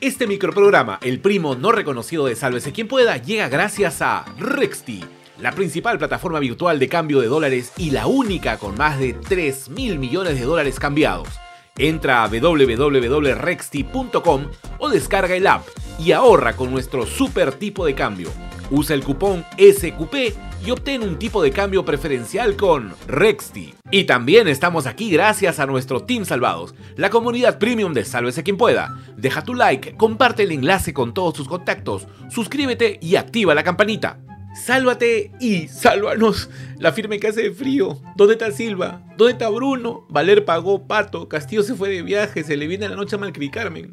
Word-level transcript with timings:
Este 0.00 0.26
microprograma, 0.26 0.98
el 1.02 1.20
primo 1.20 1.54
no 1.56 1.72
reconocido 1.72 2.24
de 2.24 2.34
Sálvese 2.34 2.72
quien 2.72 2.88
pueda, 2.88 3.18
llega 3.18 3.50
gracias 3.50 4.00
a 4.00 4.24
Rexti, 4.38 5.04
la 5.38 5.52
principal 5.52 5.98
plataforma 5.98 6.38
virtual 6.38 6.78
de 6.78 6.88
cambio 6.88 7.20
de 7.20 7.26
dólares 7.26 7.74
y 7.76 7.90
la 7.90 8.06
única 8.06 8.56
con 8.56 8.76
más 8.76 8.98
de 8.98 9.12
3 9.12 9.68
mil 9.68 9.98
millones 9.98 10.40
de 10.40 10.46
dólares 10.46 10.80
cambiados. 10.80 11.28
Entra 11.76 12.24
a 12.24 12.28
www.rexti.com 12.28 14.46
o 14.78 14.88
descarga 14.88 15.34
el 15.34 15.46
app 15.46 15.68
y 15.98 16.12
ahorra 16.12 16.56
con 16.56 16.70
nuestro 16.70 17.04
super 17.04 17.52
tipo 17.52 17.84
de 17.84 17.94
cambio. 17.94 18.30
Usa 18.70 18.94
el 18.94 19.04
cupón 19.04 19.44
SQP 19.58 20.34
y 20.64 20.70
obtén 20.70 21.02
un 21.02 21.18
tipo 21.18 21.42
de 21.42 21.50
cambio 21.50 21.84
preferencial 21.84 22.56
con 22.56 22.94
Rexti. 23.06 23.74
Y 23.90 24.04
también 24.04 24.48
estamos 24.48 24.86
aquí 24.86 25.10
gracias 25.10 25.58
a 25.58 25.66
nuestro 25.66 26.02
Team 26.02 26.24
Salvados, 26.24 26.74
la 26.96 27.10
comunidad 27.10 27.58
premium 27.58 27.92
de 27.92 28.04
Sálvese 28.04 28.42
quien 28.42 28.56
pueda. 28.56 28.98
Deja 29.16 29.42
tu 29.42 29.54
like, 29.54 29.96
comparte 29.96 30.42
el 30.42 30.52
enlace 30.52 30.92
con 30.92 31.14
todos 31.14 31.34
tus 31.34 31.48
contactos, 31.48 32.06
suscríbete 32.28 32.98
y 33.00 33.16
activa 33.16 33.54
la 33.54 33.62
campanita. 33.62 34.20
Sálvate 34.54 35.30
y 35.40 35.68
sálvanos. 35.68 36.50
La 36.78 36.92
firme 36.92 37.20
que 37.20 37.28
hace 37.28 37.42
de 37.42 37.52
frío. 37.52 38.00
¿Dónde 38.16 38.34
está 38.34 38.50
Silva? 38.50 39.00
¿Dónde 39.16 39.34
está 39.34 39.48
Bruno? 39.48 40.06
Valer 40.08 40.44
pagó 40.44 40.88
pato. 40.88 41.28
Castillo 41.28 41.62
se 41.62 41.74
fue 41.74 41.88
de 41.88 42.02
viaje. 42.02 42.42
Se 42.42 42.56
le 42.56 42.66
viene 42.66 42.88
la 42.88 42.96
noche 42.96 43.14
a 43.14 43.18
Malcri 43.18 43.48
Carmen. 43.48 43.90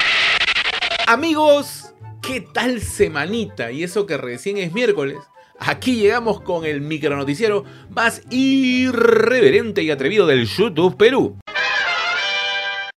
Amigos, 1.05 1.93
¿qué 2.23 2.41
tal 2.41 2.81
semanita? 2.81 3.71
Y 3.71 3.83
eso 3.83 4.07
que 4.07 4.17
recién 4.17 4.57
es 4.57 4.73
miércoles. 4.73 5.17
Aquí 5.59 5.95
llegamos 5.95 6.41
con 6.41 6.65
el 6.65 6.81
micronoticiero 6.81 7.65
más 7.89 8.21
irreverente 8.29 9.83
y 9.83 9.91
atrevido 9.91 10.27
del 10.27 10.45
YouTube 10.45 10.97
Perú. 10.97 11.37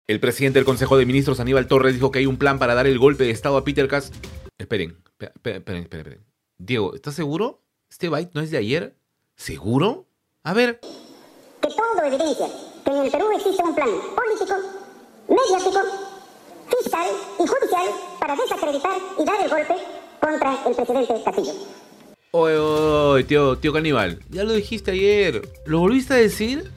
El 0.07 0.21
presidente 0.21 0.59
del 0.59 0.65
Consejo 0.65 0.97
de 0.97 1.07
Ministros, 1.07 1.39
Aníbal 1.39 1.67
Torres, 1.67 1.95
dijo 1.95 2.11
que 2.11 2.21
hay 2.21 2.27
un 2.27 2.39
plan 2.39 2.59
para 2.59 2.75
dar 2.75 2.87
el 2.87 2.99
golpe 2.99 3.25
de 3.25 3.31
Estado 3.31 3.57
a 3.57 3.65
Peter 3.65 3.87
Kass. 3.89 4.11
Esperen, 4.57 4.97
esperen, 5.19 5.59
esperen, 5.59 5.83
esperen. 5.83 6.25
Diego, 6.57 6.95
¿estás 6.95 7.15
seguro? 7.15 7.63
¿Este 7.91 8.09
byte 8.09 8.35
no 8.35 8.41
es 8.41 8.51
de 8.51 8.59
ayer? 8.59 8.97
¿Seguro? 9.37 10.07
A 10.43 10.55
ver. 10.55 10.81
Que 11.61 11.69
todo 11.69 12.05
evidencia 12.05 12.47
que 12.85 12.91
en 12.91 13.05
el 13.05 13.11
Perú 13.11 13.31
existe 13.37 13.63
un 13.63 13.75
plan 13.75 13.89
político, 14.17 14.55
mediático, 15.29 15.81
fiscal 16.69 17.09
y 17.39 17.47
judicial 17.47 17.87
para 18.19 18.35
desacreditar 18.35 18.97
y 19.19 19.25
dar 19.25 19.41
el 19.43 19.49
golpe 19.49 19.75
contra 20.21 20.59
el 20.67 20.75
presidente 20.75 21.23
Castillo. 21.25 21.53
Oye, 22.31 22.57
oye, 22.57 23.25
tío, 23.25 23.57
tío 23.57 23.73
Caníbal, 23.73 24.19
ya 24.29 24.45
lo 24.45 24.53
dijiste 24.53 24.91
ayer. 24.91 25.49
¿Lo 25.65 25.79
volviste 25.79 26.13
a 26.13 26.19
decir? 26.19 26.71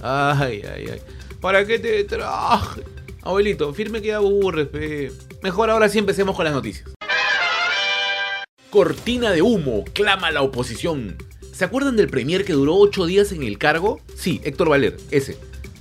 Ay, 0.00 0.62
ay, 0.62 0.86
ay. 0.92 1.00
¿Para 1.42 1.66
qué 1.66 1.78
te 1.78 2.04
traje? 2.04 2.82
Abuelito, 3.20 3.74
firme 3.74 4.00
que 4.00 4.14
aburres, 4.14 4.66
pe. 4.68 5.12
Mejor 5.42 5.68
ahora 5.68 5.90
sí 5.90 5.98
empecemos 5.98 6.34
con 6.34 6.46
las 6.46 6.54
noticias. 6.54 6.88
Cortina 8.70 9.30
de 9.30 9.42
humo, 9.42 9.84
clama 9.92 10.30
la 10.30 10.40
oposición. 10.40 11.18
¿Se 11.52 11.66
acuerdan 11.66 11.96
del 11.96 12.08
premier 12.08 12.46
que 12.46 12.54
duró 12.54 12.74
8 12.76 13.04
días 13.04 13.30
en 13.32 13.42
el 13.42 13.58
cargo? 13.58 14.00
Sí, 14.16 14.40
Héctor 14.42 14.70
Valer, 14.70 14.96
ese. 15.10 15.36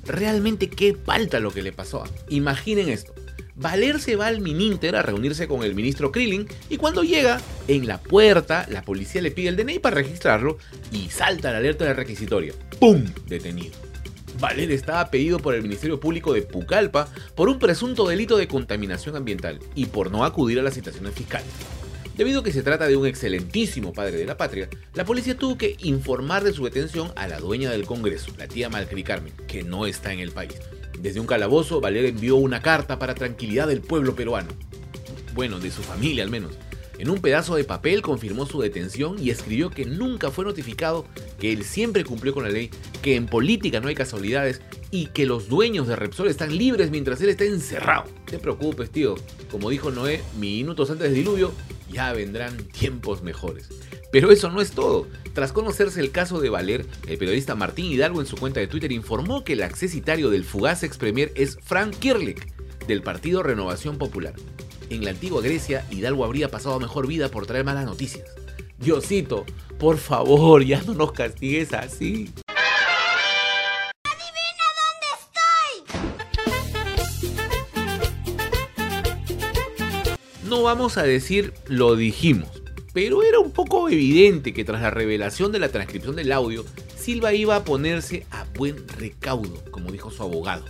Realmente 0.05 0.69
qué 0.69 0.95
falta 0.95 1.39
lo 1.39 1.51
que 1.51 1.63
le 1.63 1.71
pasó. 1.71 2.03
Imaginen 2.27 2.89
esto. 2.89 3.13
Valer 3.55 3.99
se 3.99 4.15
va 4.15 4.27
al 4.27 4.41
Mininter 4.41 4.95
a 4.95 5.03
reunirse 5.03 5.47
con 5.47 5.63
el 5.63 5.75
ministro 5.75 6.11
Krillin 6.11 6.47
y 6.69 6.77
cuando 6.77 7.03
llega, 7.03 7.39
en 7.67 7.87
la 7.87 7.99
puerta, 7.99 8.65
la 8.69 8.81
policía 8.81 9.21
le 9.21 9.31
pide 9.31 9.49
el 9.49 9.55
DNI 9.55 9.79
para 9.79 9.97
registrarlo 9.97 10.57
y 10.91 11.09
salta 11.09 11.51
la 11.51 11.59
alerta 11.59 11.85
de 11.85 11.93
requisitoria. 11.93 12.53
¡Pum! 12.79 13.05
Detenido. 13.27 13.73
Valer 14.39 14.71
estaba 14.71 15.11
pedido 15.11 15.37
por 15.37 15.53
el 15.53 15.61
Ministerio 15.61 15.99
Público 15.99 16.33
de 16.33 16.41
Pucallpa 16.41 17.07
por 17.35 17.47
un 17.47 17.59
presunto 17.59 18.07
delito 18.07 18.37
de 18.37 18.47
contaminación 18.47 19.15
ambiental 19.15 19.59
y 19.75 19.85
por 19.85 20.11
no 20.11 20.25
acudir 20.25 20.59
a 20.59 20.63
las 20.63 20.73
citaciones 20.73 21.13
fiscales. 21.13 21.47
Debido 22.17 22.41
a 22.41 22.43
que 22.43 22.51
se 22.51 22.63
trata 22.63 22.87
de 22.87 22.95
un 22.95 23.05
excelentísimo 23.05 23.93
padre 23.93 24.17
de 24.17 24.25
la 24.25 24.37
patria, 24.37 24.69
la 24.93 25.05
policía 25.05 25.37
tuvo 25.37 25.57
que 25.57 25.75
informar 25.79 26.43
de 26.43 26.53
su 26.53 26.63
detención 26.63 27.11
a 27.15 27.27
la 27.27 27.39
dueña 27.39 27.71
del 27.71 27.85
Congreso, 27.85 28.31
la 28.37 28.47
tía 28.47 28.69
Malcri 28.69 29.03
Carmen, 29.03 29.33
que 29.47 29.63
no 29.63 29.85
está 29.85 30.13
en 30.13 30.19
el 30.19 30.31
país. 30.31 30.59
Desde 31.03 31.19
un 31.19 31.27
calabozo, 31.27 31.81
Valer 31.81 32.05
envió 32.05 32.37
una 32.37 32.61
carta 32.61 32.97
para 32.97 33.13
tranquilidad 33.13 33.67
del 33.67 33.81
pueblo 33.81 34.15
peruano. 34.15 34.47
Bueno, 35.33 35.59
de 35.59 35.69
su 35.69 35.83
familia 35.83 36.23
al 36.23 36.29
menos. 36.29 36.53
En 36.97 37.09
un 37.09 37.19
pedazo 37.19 37.57
de 37.57 37.65
papel 37.65 38.01
confirmó 38.01 38.45
su 38.45 38.61
detención 38.61 39.17
y 39.19 39.29
escribió 39.29 39.69
que 39.69 39.83
nunca 39.83 40.31
fue 40.31 40.45
notificado, 40.45 41.05
que 41.39 41.51
él 41.51 41.65
siempre 41.65 42.05
cumplió 42.05 42.33
con 42.33 42.43
la 42.43 42.51
ley, 42.51 42.69
que 43.01 43.17
en 43.17 43.25
política 43.25 43.81
no 43.81 43.89
hay 43.89 43.95
casualidades 43.95 44.61
y 44.91 45.07
que 45.07 45.25
los 45.25 45.49
dueños 45.49 45.87
de 45.87 45.97
Repsol 45.97 46.29
están 46.29 46.57
libres 46.57 46.89
mientras 46.89 47.19
él 47.19 47.27
está 47.27 47.43
encerrado. 47.43 48.05
No 48.05 48.31
te 48.31 48.39
preocupes, 48.39 48.89
tío. 48.89 49.15
Como 49.51 49.69
dijo 49.69 49.91
Noé, 49.91 50.21
minutos 50.39 50.89
antes 50.89 51.07
del 51.07 51.15
diluvio, 51.15 51.51
ya 51.93 52.11
vendrán 52.11 52.57
tiempos 52.57 53.23
mejores. 53.23 53.69
Pero 54.11 54.31
eso 54.31 54.49
no 54.49 54.61
es 54.61 54.71
todo. 54.71 55.07
Tras 55.33 55.53
conocerse 55.53 55.99
el 55.99 56.11
caso 56.11 56.41
de 56.41 56.49
Valer, 56.49 56.85
el 57.07 57.17
periodista 57.17 57.55
Martín 57.55 57.85
Hidalgo 57.85 58.19
en 58.19 58.27
su 58.27 58.35
cuenta 58.35 58.59
de 58.59 58.67
Twitter 58.67 58.91
informó 58.91 59.43
que 59.43 59.53
el 59.53 59.63
accesitario 59.63 60.29
del 60.29 60.43
fugaz 60.43 60.83
ex 60.83 60.97
premier 60.97 61.31
es 61.35 61.57
Frank 61.63 61.95
Kirlik, 61.95 62.47
del 62.85 63.01
partido 63.01 63.41
Renovación 63.41 63.97
Popular. 63.97 64.33
En 64.89 65.03
la 65.03 65.11
antigua 65.11 65.41
Grecia, 65.41 65.85
Hidalgo 65.89 66.25
habría 66.25 66.49
pasado 66.49 66.79
mejor 66.79 67.07
vida 67.07 67.29
por 67.29 67.45
traer 67.45 67.63
malas 67.63 67.85
noticias. 67.85 68.29
Diosito, 68.77 69.45
por 69.79 69.97
favor, 69.97 70.63
ya 70.63 70.81
no 70.83 70.93
nos 70.93 71.13
castigues 71.13 71.73
así. 71.73 72.33
Vamos 80.63 80.97
a 80.97 81.03
decir 81.03 81.53
lo 81.67 81.97
dijimos, 81.97 82.63
pero 82.93 83.21
era 83.21 83.37
un 83.39 83.51
poco 83.51 83.89
evidente 83.89 84.53
que 84.53 84.63
tras 84.63 84.81
la 84.81 84.91
revelación 84.91 85.51
de 85.51 85.59
la 85.59 85.67
transcripción 85.67 86.15
del 86.15 86.31
audio, 86.31 86.63
Silva 86.95 87.33
iba 87.33 87.57
a 87.57 87.65
ponerse 87.65 88.25
a 88.31 88.45
buen 88.55 88.87
recaudo, 88.87 89.61
como 89.71 89.91
dijo 89.91 90.09
su 90.09 90.23
abogado. 90.23 90.63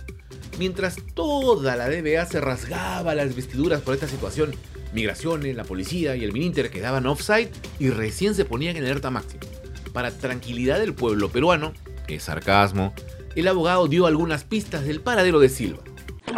Mientras 0.58 0.96
toda 1.14 1.76
la 1.76 1.88
DBA 1.88 2.26
se 2.26 2.40
rasgaba 2.40 3.14
las 3.14 3.36
vestiduras 3.36 3.82
por 3.82 3.94
esta 3.94 4.08
situación, 4.08 4.54
migraciones, 4.92 5.54
la 5.54 5.64
policía 5.64 6.16
y 6.16 6.24
el 6.24 6.32
Mininter 6.32 6.70
quedaban 6.70 7.06
offside 7.06 7.50
y 7.78 7.90
recién 7.90 8.34
se 8.34 8.44
ponían 8.44 8.76
en 8.76 8.84
alerta 8.84 9.10
máxima. 9.10 9.44
Para 9.92 10.10
tranquilidad 10.10 10.80
del 10.80 10.92
pueblo 10.92 11.30
peruano, 11.30 11.72
es 12.08 12.24
sarcasmo, 12.24 12.92
el 13.36 13.46
abogado 13.46 13.86
dio 13.86 14.06
algunas 14.06 14.42
pistas 14.42 14.84
del 14.84 15.00
paradero 15.00 15.38
de 15.38 15.48
Silva. 15.48 15.84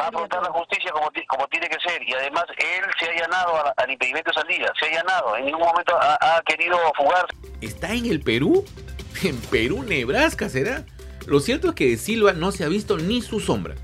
A 0.06 0.08
afrontar 0.08 0.42
la 0.42 0.50
justicia 0.50 0.90
como, 0.92 1.10
como 1.28 1.46
tiene 1.48 1.68
que 1.68 1.76
ser 1.88 2.02
y 2.06 2.12
además 2.14 2.44
él 2.58 2.84
se 2.98 3.06
ha 3.06 3.12
allanado 3.12 3.56
a- 3.56 3.74
al 3.76 3.90
impedimento 3.90 4.30
de 4.30 4.40
salida, 4.40 4.72
se 4.80 4.86
ha 4.86 4.88
allanado, 4.90 5.36
en 5.36 5.44
ningún 5.46 5.62
momento 5.66 5.96
ha, 6.00 6.36
ha 6.36 6.42
querido 6.42 6.78
fugar. 6.96 7.26
¿Está 7.60 7.92
en 7.92 8.06
el 8.06 8.20
Perú? 8.20 8.64
¿En 9.22 9.36
Perú, 9.42 9.82
Nebraska 9.82 10.48
será? 10.48 10.84
Lo 11.26 11.40
cierto 11.40 11.68
es 11.70 11.74
que 11.74 11.86
de 11.90 11.96
Silva 11.96 12.32
no 12.32 12.52
se 12.52 12.64
ha 12.64 12.68
visto 12.68 12.96
ni 12.98 13.20
su 13.22 13.40
sombra. 13.40 13.74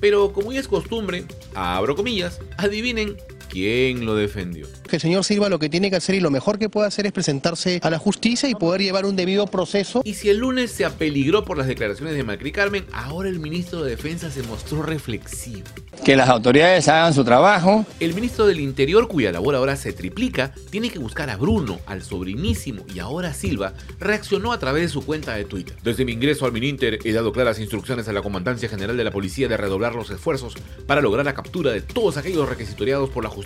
Pero 0.00 0.32
como 0.32 0.50
ya 0.52 0.60
es 0.60 0.66
costumbre, 0.68 1.24
abro 1.54 1.94
comillas, 1.94 2.40
adivinen 2.56 3.16
quién 3.50 4.06
lo 4.06 4.14
defendió. 4.14 4.66
Que 4.88 4.96
el 4.96 5.02
señor 5.02 5.24
Silva 5.24 5.48
lo 5.48 5.58
que 5.58 5.68
tiene 5.68 5.90
que 5.90 5.96
hacer 5.96 6.14
y 6.14 6.20
lo 6.20 6.30
mejor 6.30 6.58
que 6.58 6.68
puede 6.68 6.86
hacer 6.86 7.06
es 7.06 7.12
presentarse 7.12 7.80
a 7.82 7.90
la 7.90 7.98
justicia 7.98 8.48
y 8.48 8.54
poder 8.54 8.80
llevar 8.80 9.04
un 9.04 9.16
debido 9.16 9.46
proceso. 9.46 10.02
Y 10.04 10.14
si 10.14 10.30
el 10.30 10.38
lunes 10.38 10.70
se 10.70 10.84
apeligró 10.84 11.44
por 11.44 11.58
las 11.58 11.66
declaraciones 11.66 12.14
de 12.14 12.24
Macri 12.24 12.52
Carmen, 12.52 12.86
ahora 12.92 13.28
el 13.28 13.40
ministro 13.40 13.82
de 13.82 13.90
Defensa 13.90 14.30
se 14.30 14.42
mostró 14.44 14.82
reflexivo. 14.82 15.64
que 16.04 16.16
las 16.16 16.28
autoridades 16.28 16.88
hagan 16.88 17.12
su 17.12 17.24
trabajo. 17.24 17.84
El 17.98 18.14
ministro 18.14 18.46
del 18.46 18.60
Interior, 18.60 19.06
cuya 19.08 19.32
labor 19.32 19.54
ahora 19.54 19.76
se 19.76 19.92
triplica, 19.92 20.54
tiene 20.70 20.88
que 20.90 20.98
buscar 20.98 21.28
a 21.28 21.36
Bruno, 21.36 21.80
al 21.86 22.02
sobrinísimo 22.02 22.84
y 22.94 23.00
ahora 23.00 23.30
a 23.30 23.34
Silva, 23.34 23.74
reaccionó 23.98 24.52
a 24.52 24.58
través 24.58 24.82
de 24.82 24.88
su 24.88 25.04
cuenta 25.04 25.34
de 25.34 25.44
Twitter. 25.44 25.76
Desde 25.82 26.04
mi 26.04 26.12
ingreso 26.12 26.46
al 26.46 26.52
Mininter 26.52 26.98
he 27.04 27.12
dado 27.12 27.32
claras 27.32 27.58
instrucciones 27.58 28.08
a 28.08 28.12
la 28.12 28.22
Comandancia 28.22 28.68
General 28.68 28.96
de 28.96 29.04
la 29.04 29.10
Policía 29.10 29.48
de 29.48 29.56
redoblar 29.56 29.94
los 29.94 30.10
esfuerzos 30.10 30.54
para 30.86 31.00
lograr 31.00 31.26
la 31.26 31.34
captura 31.34 31.72
de 31.72 31.82
todos 31.82 32.16
aquellos 32.16 32.48
requisitoriados 32.48 33.10
por 33.10 33.24
la 33.24 33.30
justicia, 33.30 33.39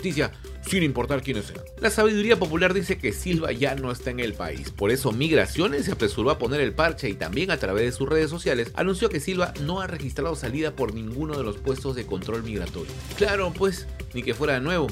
sin 0.67 0.83
importar 0.83 1.21
quiénes 1.21 1.45
sean. 1.45 1.61
La 1.79 1.89
sabiduría 1.89 2.37
popular 2.37 2.73
dice 2.73 2.97
que 2.97 3.13
Silva 3.13 3.51
ya 3.51 3.75
no 3.75 3.91
está 3.91 4.11
en 4.11 4.19
el 4.19 4.33
país, 4.33 4.71
por 4.71 4.91
eso 4.91 5.11
Migraciones 5.11 5.85
se 5.85 5.91
apresuró 5.91 6.29
a 6.31 6.37
poner 6.37 6.61
el 6.61 6.73
parche 6.73 7.09
y 7.09 7.13
también 7.13 7.51
a 7.51 7.57
través 7.57 7.85
de 7.85 7.91
sus 7.91 8.09
redes 8.09 8.29
sociales 8.29 8.71
anunció 8.75 9.09
que 9.09 9.19
Silva 9.19 9.53
no 9.61 9.81
ha 9.81 9.87
registrado 9.87 10.35
salida 10.35 10.75
por 10.75 10.93
ninguno 10.93 11.37
de 11.37 11.43
los 11.43 11.57
puestos 11.57 11.95
de 11.95 12.05
control 12.05 12.43
migratorio. 12.43 12.91
Claro, 13.17 13.53
pues, 13.55 13.87
ni 14.13 14.23
que 14.23 14.33
fuera 14.33 14.53
de 14.53 14.61
nuevo. 14.61 14.87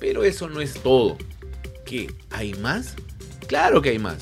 Pero 0.00 0.24
eso 0.24 0.48
no 0.48 0.60
es 0.60 0.74
todo. 0.74 1.16
¿Qué? 1.84 2.12
¿Hay 2.30 2.54
más? 2.54 2.94
Claro 3.46 3.80
que 3.82 3.90
hay 3.90 3.98
más. 3.98 4.18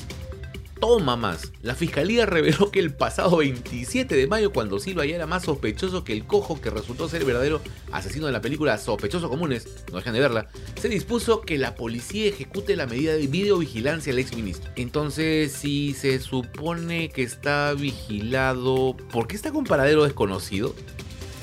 Toma 0.83 1.15
más. 1.15 1.53
La 1.61 1.75
fiscalía 1.75 2.25
reveló 2.25 2.69
que 2.69 2.81
el 2.81 2.93
pasado 2.93 3.37
27 3.37 4.17
de 4.17 4.27
mayo, 4.27 4.51
cuando 4.51 4.81
Silva 4.81 5.05
ya 5.05 5.15
era 5.15 5.25
más 5.25 5.43
sospechoso 5.43 6.03
que 6.03 6.11
el 6.11 6.25
cojo 6.25 6.59
que 6.59 6.69
resultó 6.69 7.07
ser 7.07 7.21
el 7.21 7.27
verdadero 7.27 7.61
asesino 7.93 8.25
de 8.25 8.33
la 8.33 8.41
película 8.41 8.77
Sospechosos 8.77 9.29
Comunes, 9.29 9.65
no 9.89 9.99
dejan 9.99 10.13
de 10.13 10.19
verla, 10.19 10.49
se 10.75 10.89
dispuso 10.89 11.39
que 11.39 11.57
la 11.57 11.75
policía 11.75 12.27
ejecute 12.27 12.75
la 12.75 12.85
medida 12.85 13.13
de 13.13 13.27
videovigilancia 13.27 14.11
al 14.11 14.19
exministro. 14.19 14.73
Entonces, 14.75 15.53
si 15.53 15.93
se 15.93 16.19
supone 16.19 17.07
que 17.07 17.23
está 17.23 17.73
vigilado, 17.75 18.97
¿por 19.09 19.27
qué 19.27 19.37
está 19.37 19.53
con 19.53 19.63
paradero 19.63 20.03
desconocido? 20.03 20.75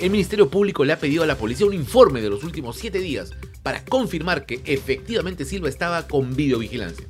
El 0.01 0.11
Ministerio 0.11 0.51
Público 0.51 0.85
le 0.85 0.93
ha 0.93 0.99
pedido 0.99 1.23
a 1.23 1.27
la 1.27 1.39
policía 1.39 1.65
un 1.65 1.73
informe 1.73 2.21
de 2.21 2.29
los 2.29 2.45
últimos 2.45 2.77
7 2.77 2.99
días 2.99 3.31
para 3.63 3.87
confirmar 3.87 4.45
que 4.45 4.61
efectivamente 4.67 5.47
Silva 5.47 5.71
estaba 5.71 6.07
con 6.09 6.37
videovigilancia. 6.37 7.07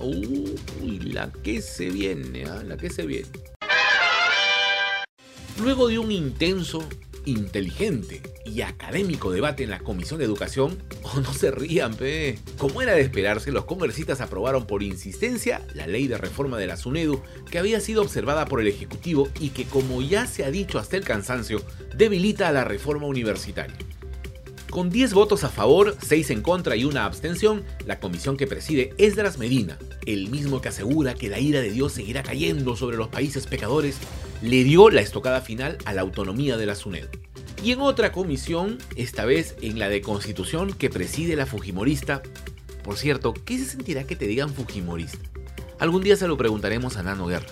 Uy, 0.00 0.98
la 1.00 1.32
que 1.32 1.62
se 1.62 1.90
viene, 1.90 2.44
¿ah? 2.44 2.62
la 2.64 2.76
que 2.76 2.90
se 2.90 3.06
viene. 3.06 3.28
Luego 5.60 5.88
de 5.88 5.98
un 5.98 6.12
intenso, 6.12 6.86
inteligente 7.24 8.22
y 8.44 8.60
académico 8.62 9.30
debate 9.30 9.64
en 9.64 9.70
la 9.70 9.80
Comisión 9.80 10.18
de 10.18 10.24
Educación, 10.24 10.82
oh, 11.02 11.20
no 11.20 11.32
se 11.32 11.50
rían, 11.50 11.94
pe. 11.94 12.38
Como 12.56 12.82
era 12.82 12.92
de 12.92 13.00
esperarse, 13.00 13.52
los 13.52 13.64
congresistas 13.64 14.20
aprobaron 14.20 14.66
por 14.66 14.82
insistencia 14.82 15.60
la 15.74 15.86
ley 15.86 16.06
de 16.06 16.18
reforma 16.18 16.58
de 16.58 16.66
la 16.66 16.76
SUNEDU 16.76 17.22
que 17.50 17.58
había 17.58 17.80
sido 17.80 18.02
observada 18.02 18.46
por 18.46 18.60
el 18.60 18.68
Ejecutivo 18.68 19.28
y 19.40 19.50
que, 19.50 19.64
como 19.64 20.02
ya 20.02 20.26
se 20.26 20.44
ha 20.44 20.50
dicho 20.50 20.78
hasta 20.78 20.96
el 20.96 21.04
cansancio, 21.04 21.62
debilita 21.96 22.52
la 22.52 22.64
reforma 22.64 23.06
universitaria. 23.06 23.76
Con 24.76 24.90
10 24.90 25.14
votos 25.14 25.42
a 25.42 25.48
favor, 25.48 25.96
6 26.02 26.28
en 26.32 26.42
contra 26.42 26.76
y 26.76 26.84
una 26.84 27.06
abstención, 27.06 27.64
la 27.86 27.98
comisión 27.98 28.36
que 28.36 28.46
preside 28.46 28.92
Esdras 28.98 29.38
Medina, 29.38 29.78
el 30.04 30.28
mismo 30.28 30.60
que 30.60 30.68
asegura 30.68 31.14
que 31.14 31.30
la 31.30 31.40
ira 31.40 31.62
de 31.62 31.70
Dios 31.70 31.94
seguirá 31.94 32.22
cayendo 32.22 32.76
sobre 32.76 32.98
los 32.98 33.08
países 33.08 33.46
pecadores, 33.46 33.96
le 34.42 34.64
dio 34.64 34.90
la 34.90 35.00
estocada 35.00 35.40
final 35.40 35.78
a 35.86 35.94
la 35.94 36.02
autonomía 36.02 36.58
de 36.58 36.66
la 36.66 36.74
SUNED. 36.74 37.06
Y 37.64 37.72
en 37.72 37.80
otra 37.80 38.12
comisión, 38.12 38.76
esta 38.96 39.24
vez 39.24 39.56
en 39.62 39.78
la 39.78 39.88
de 39.88 40.02
Constitución 40.02 40.74
que 40.74 40.90
preside 40.90 41.36
la 41.36 41.46
Fujimorista, 41.46 42.20
por 42.84 42.98
cierto, 42.98 43.32
¿qué 43.32 43.56
se 43.56 43.64
sentirá 43.64 44.04
que 44.04 44.14
te 44.14 44.26
digan 44.26 44.52
Fujimorista? 44.52 45.26
Algún 45.78 46.02
día 46.02 46.16
se 46.16 46.28
lo 46.28 46.36
preguntaremos 46.36 46.98
a 46.98 47.02
Nano 47.02 47.28
Guerra. 47.28 47.48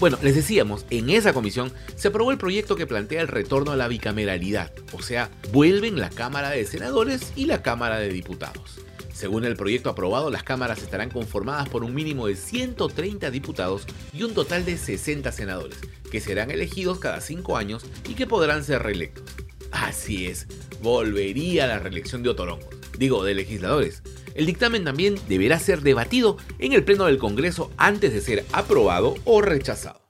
Bueno, 0.00 0.18
les 0.22 0.34
decíamos, 0.34 0.84
en 0.90 1.10
esa 1.10 1.32
comisión 1.32 1.72
se 1.94 2.08
aprobó 2.08 2.32
el 2.32 2.38
proyecto 2.38 2.74
que 2.74 2.86
plantea 2.86 3.20
el 3.20 3.28
retorno 3.28 3.70
a 3.72 3.76
la 3.76 3.88
bicameralidad, 3.88 4.72
o 4.92 5.00
sea, 5.00 5.30
vuelven 5.52 6.00
la 6.00 6.10
Cámara 6.10 6.50
de 6.50 6.66
Senadores 6.66 7.32
y 7.36 7.46
la 7.46 7.62
Cámara 7.62 7.98
de 7.98 8.08
Diputados. 8.08 8.80
Según 9.12 9.44
el 9.44 9.56
proyecto 9.56 9.90
aprobado, 9.90 10.30
las 10.30 10.42
cámaras 10.42 10.82
estarán 10.82 11.10
conformadas 11.10 11.68
por 11.68 11.84
un 11.84 11.94
mínimo 11.94 12.26
de 12.26 12.34
130 12.34 13.30
diputados 13.30 13.86
y 14.12 14.24
un 14.24 14.34
total 14.34 14.64
de 14.64 14.76
60 14.76 15.30
senadores, 15.30 15.78
que 16.10 16.20
serán 16.20 16.50
elegidos 16.50 16.98
cada 16.98 17.20
5 17.20 17.56
años 17.56 17.84
y 18.08 18.14
que 18.14 18.26
podrán 18.26 18.64
ser 18.64 18.82
reelectos. 18.82 19.24
Así 19.70 20.26
es, 20.26 20.48
volvería 20.82 21.64
a 21.64 21.68
la 21.68 21.78
reelección 21.78 22.22
de 22.22 22.30
Otorongo, 22.30 22.68
digo, 22.98 23.22
de 23.22 23.34
legisladores. 23.34 24.02
El 24.34 24.46
dictamen 24.46 24.84
también 24.84 25.16
deberá 25.28 25.58
ser 25.58 25.82
debatido 25.82 26.36
en 26.58 26.72
el 26.72 26.84
Pleno 26.84 27.06
del 27.06 27.18
Congreso 27.18 27.70
antes 27.76 28.12
de 28.12 28.20
ser 28.20 28.44
aprobado 28.52 29.14
o 29.24 29.42
rechazado. 29.42 30.00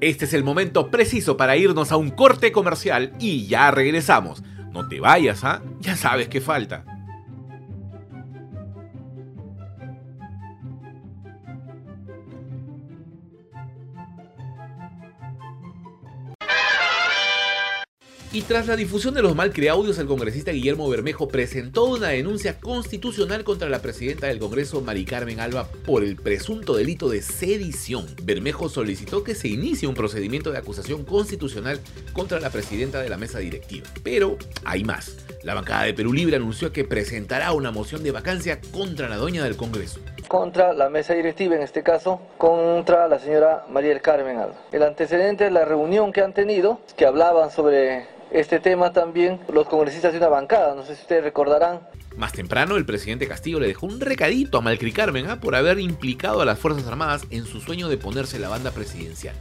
Este 0.00 0.26
es 0.26 0.34
el 0.34 0.44
momento 0.44 0.90
preciso 0.90 1.36
para 1.36 1.56
irnos 1.56 1.90
a 1.90 1.96
un 1.96 2.10
corte 2.10 2.52
comercial 2.52 3.12
y 3.18 3.46
ya 3.46 3.70
regresamos. 3.70 4.42
No 4.72 4.88
te 4.88 5.00
vayas, 5.00 5.42
¿ah? 5.44 5.62
Ya 5.80 5.96
sabes 5.96 6.28
qué 6.28 6.40
falta. 6.40 6.95
Y 18.36 18.42
tras 18.42 18.66
la 18.66 18.76
difusión 18.76 19.14
de 19.14 19.22
los 19.22 19.34
malcriaudios, 19.34 19.98
el 19.98 20.06
congresista 20.06 20.50
Guillermo 20.50 20.90
Bermejo 20.90 21.26
presentó 21.26 21.86
una 21.86 22.08
denuncia 22.08 22.60
constitucional 22.60 23.44
contra 23.44 23.70
la 23.70 23.78
presidenta 23.78 24.26
del 24.26 24.38
Congreso, 24.38 24.82
Mari 24.82 25.06
Carmen 25.06 25.40
Alba, 25.40 25.66
por 25.86 26.04
el 26.04 26.16
presunto 26.16 26.76
delito 26.76 27.08
de 27.08 27.22
sedición. 27.22 28.04
Bermejo 28.24 28.68
solicitó 28.68 29.24
que 29.24 29.34
se 29.34 29.48
inicie 29.48 29.88
un 29.88 29.94
procedimiento 29.94 30.52
de 30.52 30.58
acusación 30.58 31.06
constitucional 31.06 31.80
contra 32.12 32.38
la 32.38 32.50
presidenta 32.50 33.00
de 33.00 33.08
la 33.08 33.16
mesa 33.16 33.38
directiva. 33.38 33.86
Pero 34.04 34.36
hay 34.66 34.84
más. 34.84 35.16
La 35.42 35.54
bancada 35.54 35.84
de 35.84 35.94
Perú 35.94 36.12
Libre 36.12 36.36
anunció 36.36 36.74
que 36.74 36.84
presentará 36.84 37.52
una 37.52 37.70
moción 37.70 38.02
de 38.02 38.10
vacancia 38.10 38.60
contra 38.70 39.08
la 39.08 39.16
dueña 39.16 39.44
del 39.44 39.56
Congreso 39.56 39.98
contra 40.28 40.72
la 40.72 40.90
mesa 40.90 41.14
directiva, 41.14 41.54
en 41.54 41.62
este 41.62 41.84
caso, 41.84 42.20
contra 42.36 43.06
la 43.06 43.20
señora 43.20 43.64
María 43.70 43.96
Carmen 44.00 44.38
Alba. 44.38 44.56
El 44.72 44.82
antecedente 44.82 45.44
de 45.44 45.52
la 45.52 45.64
reunión 45.64 46.12
que 46.12 46.20
han 46.20 46.32
tenido, 46.32 46.80
que 46.96 47.06
hablaban 47.06 47.52
sobre 47.52 48.15
este 48.30 48.60
tema 48.60 48.92
también 48.92 49.40
los 49.52 49.66
congresistas 49.68 50.12
de 50.12 50.18
una 50.18 50.28
bancada, 50.28 50.74
no 50.74 50.84
sé 50.84 50.94
si 50.94 51.02
ustedes 51.02 51.24
recordarán. 51.24 51.80
Más 52.16 52.32
temprano, 52.32 52.76
el 52.76 52.86
presidente 52.86 53.28
Castillo 53.28 53.60
le 53.60 53.68
dejó 53.68 53.86
un 53.86 54.00
recadito 54.00 54.58
a 54.58 54.60
Malcri 54.62 54.92
Carmen 54.92 55.28
¿ah? 55.28 55.40
por 55.40 55.54
haber 55.54 55.78
implicado 55.78 56.40
a 56.40 56.44
las 56.44 56.58
Fuerzas 56.58 56.86
Armadas 56.86 57.26
en 57.30 57.44
su 57.44 57.60
sueño 57.60 57.88
de 57.88 57.98
ponerse 57.98 58.38
la 58.38 58.48
banda 58.48 58.70
presidencial. 58.70 59.36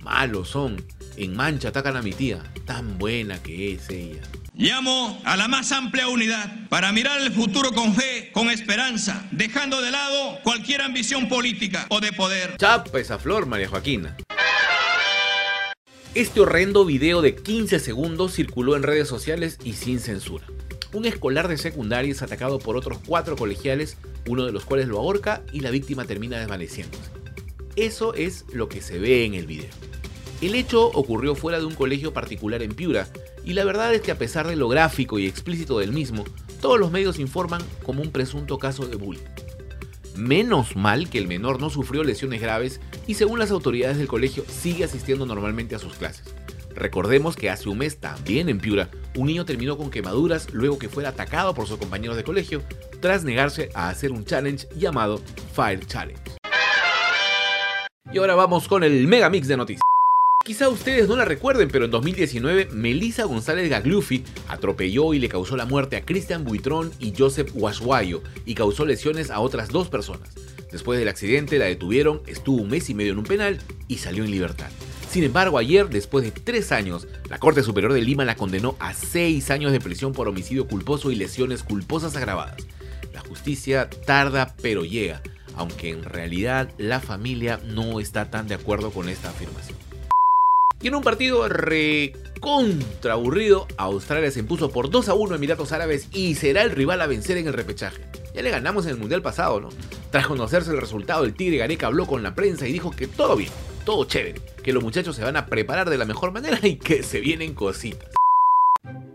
Malos 0.00 0.48
son, 0.48 0.82
en 1.16 1.36
mancha 1.36 1.68
atacan 1.68 1.96
a 1.96 2.02
mi 2.02 2.12
tía, 2.12 2.42
tan 2.64 2.96
buena 2.96 3.42
que 3.42 3.74
es 3.74 3.90
ella. 3.90 4.22
Llamo 4.54 5.20
a 5.24 5.36
la 5.36 5.48
más 5.48 5.70
amplia 5.72 6.08
unidad 6.08 6.50
para 6.70 6.90
mirar 6.90 7.20
el 7.20 7.30
futuro 7.30 7.72
con 7.72 7.94
fe, 7.94 8.30
con 8.32 8.48
esperanza, 8.48 9.26
dejando 9.30 9.82
de 9.82 9.90
lado 9.90 10.38
cualquier 10.42 10.80
ambición 10.80 11.28
política 11.28 11.84
o 11.90 12.00
de 12.00 12.12
poder. 12.12 12.56
Chapa 12.56 12.98
esa 12.98 13.18
flor, 13.18 13.44
María 13.44 13.68
Joaquina. 13.68 14.16
Este 16.16 16.40
horrendo 16.40 16.86
video 16.86 17.20
de 17.20 17.34
15 17.34 17.78
segundos 17.78 18.32
circuló 18.32 18.74
en 18.74 18.82
redes 18.82 19.06
sociales 19.06 19.58
y 19.62 19.74
sin 19.74 20.00
censura. 20.00 20.46
Un 20.94 21.04
escolar 21.04 21.46
de 21.46 21.58
secundaria 21.58 22.10
es 22.10 22.22
atacado 22.22 22.58
por 22.58 22.78
otros 22.78 23.00
cuatro 23.06 23.36
colegiales, 23.36 23.98
uno 24.26 24.46
de 24.46 24.52
los 24.52 24.64
cuales 24.64 24.88
lo 24.88 24.98
ahorca 24.98 25.42
y 25.52 25.60
la 25.60 25.70
víctima 25.70 26.06
termina 26.06 26.38
desvaneciéndose. 26.38 27.10
Eso 27.76 28.14
es 28.14 28.46
lo 28.50 28.66
que 28.66 28.80
se 28.80 28.98
ve 28.98 29.26
en 29.26 29.34
el 29.34 29.44
video. 29.44 29.68
El 30.40 30.54
hecho 30.54 30.86
ocurrió 30.86 31.34
fuera 31.34 31.58
de 31.58 31.66
un 31.66 31.74
colegio 31.74 32.14
particular 32.14 32.62
en 32.62 32.72
Piura, 32.72 33.08
y 33.44 33.52
la 33.52 33.66
verdad 33.66 33.92
es 33.92 34.00
que 34.00 34.10
a 34.10 34.16
pesar 34.16 34.48
de 34.48 34.56
lo 34.56 34.70
gráfico 34.70 35.18
y 35.18 35.26
explícito 35.26 35.80
del 35.80 35.92
mismo, 35.92 36.24
todos 36.62 36.80
los 36.80 36.90
medios 36.90 37.18
informan 37.18 37.60
como 37.82 38.00
un 38.00 38.10
presunto 38.10 38.58
caso 38.58 38.86
de 38.86 38.96
bullying. 38.96 39.20
Menos 40.14 40.76
mal 40.76 41.10
que 41.10 41.18
el 41.18 41.28
menor 41.28 41.60
no 41.60 41.68
sufrió 41.68 42.02
lesiones 42.04 42.40
graves 42.40 42.80
y 43.06 43.14
según 43.14 43.38
las 43.38 43.50
autoridades 43.50 43.98
del 43.98 44.08
colegio 44.08 44.44
sigue 44.48 44.84
asistiendo 44.84 45.26
normalmente 45.26 45.74
a 45.74 45.78
sus 45.78 45.94
clases. 45.94 46.24
Recordemos 46.74 47.36
que 47.36 47.48
hace 47.48 47.70
un 47.70 47.78
mes 47.78 47.96
también 47.96 48.48
en 48.50 48.58
Piura, 48.58 48.90
un 49.16 49.28
niño 49.28 49.46
terminó 49.46 49.78
con 49.78 49.90
quemaduras 49.90 50.52
luego 50.52 50.78
que 50.78 50.90
fuera 50.90 51.08
atacado 51.08 51.54
por 51.54 51.66
sus 51.66 51.78
compañeros 51.78 52.16
de 52.16 52.24
colegio 52.24 52.62
tras 53.00 53.24
negarse 53.24 53.70
a 53.74 53.88
hacer 53.88 54.12
un 54.12 54.24
challenge 54.24 54.68
llamado 54.76 55.20
Fire 55.54 55.86
Challenge. 55.86 56.20
Y 58.12 58.18
ahora 58.18 58.34
vamos 58.34 58.68
con 58.68 58.84
el 58.84 59.06
mega 59.08 59.30
mix 59.30 59.48
de 59.48 59.56
noticias. 59.56 59.82
Quizá 60.44 60.68
ustedes 60.68 61.08
no 61.08 61.16
la 61.16 61.24
recuerden, 61.24 61.68
pero 61.68 61.86
en 61.86 61.90
2019 61.90 62.68
Melissa 62.72 63.24
González 63.24 63.68
Gaglufi 63.68 64.22
atropelló 64.46 65.12
y 65.12 65.18
le 65.18 65.28
causó 65.28 65.56
la 65.56 65.66
muerte 65.66 65.96
a 65.96 66.04
Cristian 66.04 66.44
Buitrón 66.44 66.92
y 67.00 67.14
Joseph 67.18 67.50
Guasguayo 67.52 68.22
y 68.44 68.54
causó 68.54 68.86
lesiones 68.86 69.32
a 69.32 69.40
otras 69.40 69.70
dos 69.70 69.88
personas. 69.88 70.30
Después 70.70 70.98
del 70.98 71.08
accidente 71.08 71.58
la 71.58 71.66
detuvieron, 71.66 72.22
estuvo 72.26 72.62
un 72.62 72.68
mes 72.68 72.90
y 72.90 72.94
medio 72.94 73.12
en 73.12 73.18
un 73.18 73.24
penal 73.24 73.58
y 73.88 73.98
salió 73.98 74.24
en 74.24 74.30
libertad. 74.30 74.68
Sin 75.10 75.24
embargo, 75.24 75.58
ayer, 75.58 75.88
después 75.88 76.24
de 76.24 76.32
tres 76.32 76.72
años, 76.72 77.06
la 77.30 77.38
Corte 77.38 77.62
Superior 77.62 77.92
de 77.92 78.02
Lima 78.02 78.24
la 78.24 78.34
condenó 78.34 78.76
a 78.80 78.92
seis 78.92 79.50
años 79.50 79.72
de 79.72 79.80
prisión 79.80 80.12
por 80.12 80.28
homicidio 80.28 80.66
culposo 80.66 81.10
y 81.10 81.14
lesiones 81.14 81.62
culposas 81.62 82.16
agravadas. 82.16 82.56
La 83.14 83.20
justicia 83.20 83.88
tarda 83.88 84.54
pero 84.60 84.84
llega, 84.84 85.22
aunque 85.54 85.90
en 85.90 86.02
realidad 86.02 86.70
la 86.76 87.00
familia 87.00 87.60
no 87.64 88.00
está 88.00 88.30
tan 88.30 88.48
de 88.48 88.56
acuerdo 88.56 88.90
con 88.90 89.08
esta 89.08 89.30
afirmación. 89.30 89.78
Y 90.82 90.88
en 90.88 90.94
un 90.96 91.02
partido 91.02 91.48
recontra 91.48 93.14
aburrido, 93.14 93.66
Australia 93.78 94.30
se 94.30 94.40
impuso 94.40 94.70
por 94.70 94.90
2 94.90 95.08
a 95.08 95.14
1 95.14 95.32
a 95.32 95.36
Emiratos 95.36 95.72
Árabes 95.72 96.08
y 96.12 96.34
será 96.34 96.62
el 96.62 96.72
rival 96.72 97.00
a 97.00 97.06
vencer 97.06 97.38
en 97.38 97.46
el 97.46 97.54
repechaje. 97.54 98.02
Ya 98.34 98.42
le 98.42 98.50
ganamos 98.50 98.84
en 98.84 98.90
el 98.90 98.98
mundial 98.98 99.22
pasado, 99.22 99.60
¿no? 99.60 99.70
Tras 100.10 100.26
conocerse 100.26 100.70
el 100.70 100.80
resultado, 100.80 101.24
el 101.24 101.34
Tigre 101.34 101.58
Gareca 101.58 101.88
habló 101.88 102.06
con 102.06 102.22
la 102.22 102.34
prensa 102.34 102.66
y 102.66 102.72
dijo 102.72 102.90
que 102.90 103.06
todo 103.06 103.36
bien, 103.36 103.50
todo 103.84 104.04
chévere, 104.04 104.40
que 104.62 104.72
los 104.72 104.82
muchachos 104.82 105.16
se 105.16 105.24
van 105.24 105.36
a 105.36 105.46
preparar 105.46 105.90
de 105.90 105.98
la 105.98 106.04
mejor 106.04 106.32
manera 106.32 106.58
y 106.62 106.76
que 106.76 107.02
se 107.02 107.20
vienen 107.20 107.54
cositas. 107.54 108.10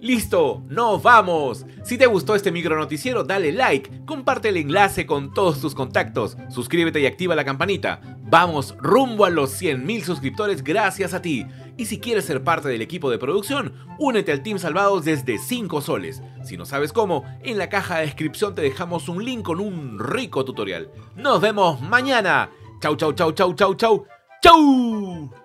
¡Listo! 0.01 0.63
¡Nos 0.67 1.03
vamos! 1.03 1.65
Si 1.83 1.95
te 1.98 2.07
gustó 2.07 2.33
este 2.33 2.51
micro 2.51 2.75
noticiero, 2.75 3.24
dale 3.24 3.51
like, 3.51 4.03
comparte 4.05 4.50
el 4.50 4.57
enlace 4.57 5.05
con 5.05 5.31
todos 5.31 5.62
tus 5.62 5.75
contactos, 5.75 6.38
suscríbete 6.50 7.00
y 7.00 7.05
activa 7.05 7.36
la 7.36 7.45
campanita. 7.45 8.01
Vamos 8.24 8.75
rumbo 8.79 9.25
a 9.25 9.29
los 9.29 9.62
100.000 9.62 10.01
suscriptores 10.03 10.63
gracias 10.63 11.13
a 11.13 11.21
ti. 11.21 11.45
Y 11.77 11.85
si 11.85 11.99
quieres 11.99 12.25
ser 12.25 12.43
parte 12.43 12.69
del 12.69 12.81
equipo 12.81 13.09
de 13.09 13.17
producción, 13.17 13.73
únete 13.97 14.31
al 14.31 14.43
Team 14.43 14.59
Salvados 14.59 15.05
desde 15.05 15.37
5 15.37 15.81
soles. 15.81 16.21
Si 16.43 16.57
no 16.57 16.65
sabes 16.65 16.93
cómo, 16.93 17.23
en 17.43 17.57
la 17.57 17.69
caja 17.69 17.97
de 17.97 18.05
descripción 18.05 18.55
te 18.55 18.61
dejamos 18.61 19.09
un 19.09 19.23
link 19.23 19.43
con 19.43 19.59
un 19.59 19.99
rico 19.99 20.45
tutorial. 20.45 20.89
Nos 21.15 21.41
vemos 21.41 21.81
mañana. 21.81 22.51
Chau, 22.81 22.95
chau, 22.95 23.13
chau, 23.13 23.31
chau, 23.31 23.53
chau, 23.53 23.75
chau. 23.75 24.05
¡Chau! 24.41 25.40